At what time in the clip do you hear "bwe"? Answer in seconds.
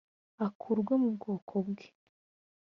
1.67-1.87